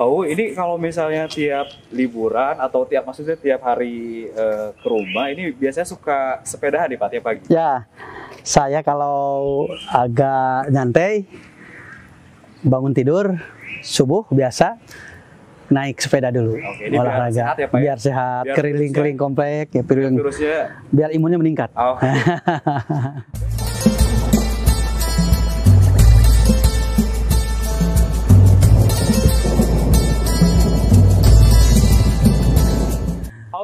[0.00, 5.52] Oh, ini kalau misalnya tiap liburan atau tiap maksudnya tiap hari eh, ke rumah, ini
[5.52, 7.44] biasanya suka sepedahan nih Pak tiap pagi.
[7.52, 7.84] Ya,
[8.40, 11.28] saya kalau agak nyantai,
[12.64, 13.44] bangun tidur,
[13.84, 14.80] subuh biasa,
[15.68, 17.82] naik sepeda dulu, Oke, ini biar olahraga, sehat ya, Pak, ya?
[17.84, 21.76] biar sehat, Biar keliling-keliling komplek, ya, Terusnya, biar imunnya meningkat.
[21.76, 22.00] oh,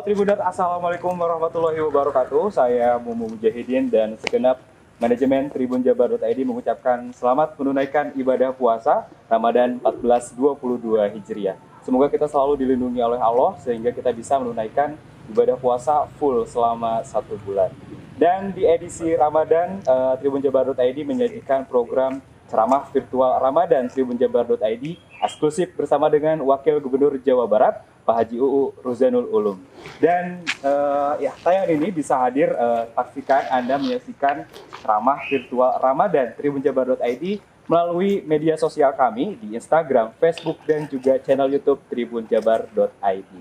[0.06, 2.54] Tribunat, Assalamualaikum warahmatullahi wabarakatuh.
[2.54, 4.62] Saya Mumu Mujahidin dan segenap
[5.02, 11.58] manajemen Tribun Jabar.id mengucapkan selamat menunaikan ibadah puasa Ramadan 1422 Hijriah.
[11.82, 14.94] Semoga kita selalu dilindungi oleh Allah sehingga kita bisa menunaikan
[15.26, 17.74] ibadah puasa full selama satu bulan.
[18.14, 24.84] Dan di edisi Ramadan, eh, Tribun Jabar.id menyajikan program ceramah virtual Ramadan Tribun Jabar.id
[25.22, 29.58] eksklusif bersama dengan Wakil Gubernur Jawa Barat, Pak Haji UU Ruzanul Ulum.
[29.98, 34.46] Dan eh, ya tayangan ini bisa hadir eh, pastikan Anda menyaksikan
[34.82, 37.24] ceramah virtual Ramadan Tribun Jabar.id
[37.66, 43.32] melalui media sosial kami di Instagram, Facebook, dan juga channel YouTube Tribun Jabar.id.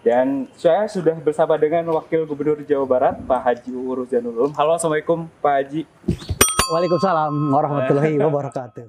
[0.00, 4.52] Dan saya sudah bersama dengan Wakil Gubernur Jawa Barat, Pak Haji UU Ruzanul Ulum.
[4.56, 5.84] Halo, Assalamualaikum Pak Haji.
[6.70, 8.86] Waalaikumsalam warahmatullahi wabarakatuh.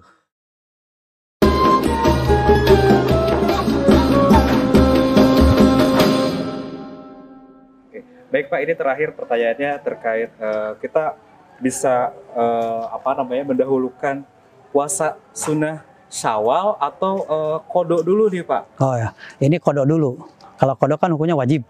[7.90, 8.00] Oke.
[8.30, 11.18] Baik Pak, ini terakhir pertanyaannya terkait eh, kita
[11.58, 14.30] bisa eh, apa namanya mendahulukan
[14.70, 18.78] puasa sunnah Syawal atau eh, kodok dulu nih Pak.
[18.78, 19.10] Oh ya,
[19.42, 20.22] ini kodok dulu.
[20.62, 21.66] Kalau kodok kan hukumnya wajib.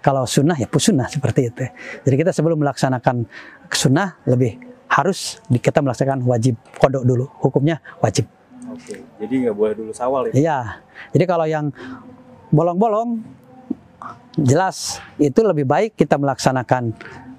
[0.00, 1.68] Kalau sunnah ya sunnah seperti itu.
[2.08, 3.28] Jadi kita sebelum melaksanakan
[3.68, 7.30] sunnah lebih harus kita melaksanakan wajib kodok dulu.
[7.38, 8.26] Hukumnya wajib.
[8.70, 10.32] Oke, jadi nggak boleh dulu Syawal ya.
[10.34, 10.58] Iya.
[11.14, 11.70] Jadi kalau yang
[12.50, 13.22] bolong-bolong
[14.34, 16.90] jelas itu lebih baik kita melaksanakan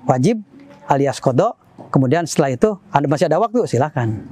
[0.07, 0.39] wajib
[0.87, 1.59] alias kodok.
[1.91, 4.23] Kemudian setelah itu ada masih ada waktu silakan.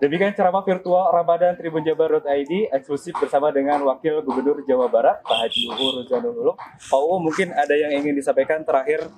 [0.00, 5.68] Demikian ceramah virtual Ramadan Tribun Jabar.id eksklusif bersama dengan Wakil Gubernur Jawa Barat Pak Haji
[5.68, 6.56] Uhu Ruzanul Ulum.
[6.56, 9.12] Pak Uhu mungkin ada yang ingin disampaikan terakhir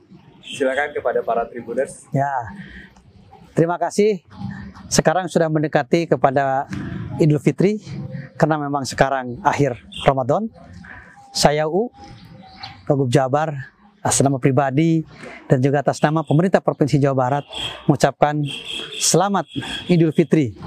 [0.44, 2.10] silakan kepada para tribuners.
[2.10, 2.30] Ya,
[3.54, 4.26] terima kasih.
[4.92, 6.68] Sekarang sudah mendekati kepada
[7.16, 7.80] Idul Fitri
[8.36, 10.52] karena memang sekarang akhir Ramadan.
[11.32, 11.88] Saya U,
[12.84, 13.72] Wagub Jabar,
[14.02, 15.06] atas nama pribadi
[15.46, 17.46] dan juga atas nama pemerintah Provinsi Jawa Barat
[17.86, 18.42] mengucapkan
[18.98, 19.46] selamat
[19.86, 20.58] Idul Fitri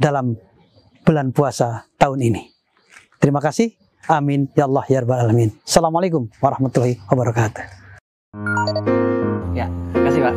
[0.00, 0.40] dalam
[1.04, 2.42] bulan puasa tahun ini.
[3.20, 3.76] Terima kasih.
[4.08, 4.48] Amin.
[4.56, 5.52] Ya Allah, ya Rabbal Alamin.
[5.64, 7.64] Assalamualaikum warahmatullahi wabarakatuh.
[9.52, 10.34] Ya, makasih Pak.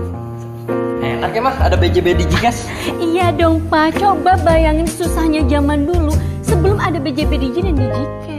[0.97, 2.67] Enak ya mah ada BJB Digigas.
[2.99, 6.11] Iya dong Pak, coba bayangin susahnya zaman dulu
[6.43, 8.36] sebelum ada BJP Digi dan Digikes.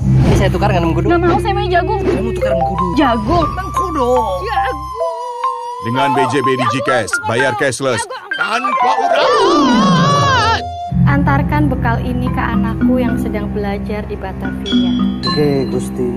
[0.00, 1.12] Ini saya tukar dengan mengkudu.
[1.12, 2.00] Gak mau saya mau jagung.
[2.00, 2.86] Saya mau tukar mengkudu.
[2.96, 3.46] Jagung.
[3.52, 4.10] Mengkudu.
[4.48, 4.88] Jagung.
[5.80, 8.04] Dengan BJB Digicash, bayar cashless
[8.36, 10.60] tanpa urat.
[11.08, 14.92] Antarkan bekal ini ke anakku yang sedang belajar di Batavia.
[15.24, 16.10] Oke, Gusti.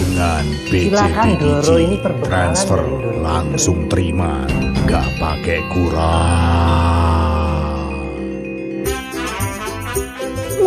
[0.00, 2.80] Dengan BJB Silakan, Doro, ini Digi, transfer
[3.20, 4.44] langsung terima,
[4.88, 6.97] nggak pakai kurang.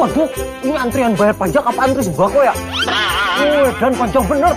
[0.02, 0.26] Waduh,
[0.66, 2.58] ini antrian bayar pajak apa antri sembako ya?
[3.38, 4.56] Wih, dan panjang bener.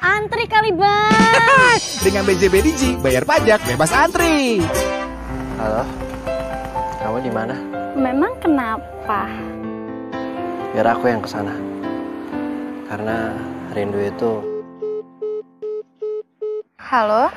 [0.00, 1.76] Antri kali bang.
[2.00, 4.64] Dengan BJB Digi, bayar pajak bebas antri.
[5.60, 5.84] Halo,
[7.04, 7.52] kamu di mana?
[7.92, 9.28] Memang kenapa?
[10.72, 11.52] Biar aku yang ke sana.
[12.88, 13.36] Karena
[13.76, 14.40] rindu itu
[16.80, 17.28] Halo?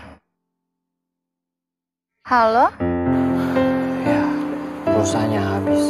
[2.24, 2.87] Halo?
[4.98, 5.86] Ya pulsanya habis.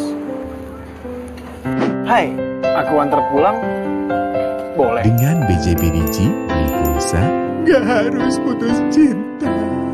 [2.04, 3.56] Hai, aku antar pulang.
[4.76, 5.04] Boleh.
[5.08, 7.24] Dengan BJB Digi, beli pulsa,
[7.64, 9.48] nggak harus putus cinta.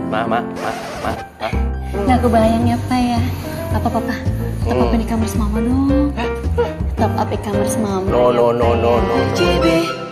[0.10, 0.72] Ma, ma, ma,
[1.06, 1.50] ma, ma.
[2.10, 3.22] Gak kebayang ya Pak ya.
[3.74, 4.16] Apa papa?
[4.66, 6.10] Top up di kamar mama dong.
[6.98, 8.08] Top up di kamar mama.
[8.10, 9.16] No, no, no, no, no.
[9.38, 10.03] JB.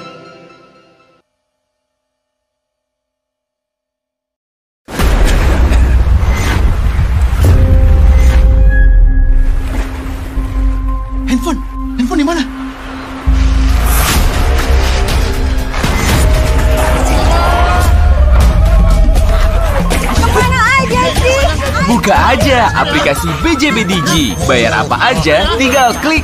[21.91, 24.31] Buka aja aplikasi BJB Digi.
[24.47, 26.23] Bayar apa aja, tinggal klik.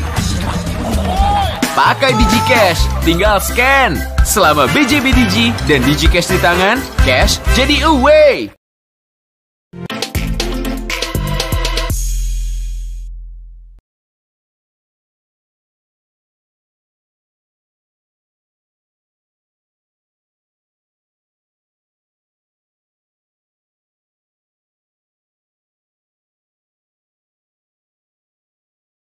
[1.76, 4.00] Pakai DigiCash, tinggal scan.
[4.24, 8.57] Selama BJB Digi dan DigiCash di tangan, cash jadi away.